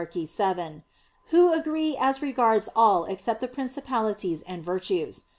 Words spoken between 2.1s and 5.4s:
regards all except the "Principalities" and "Virtues."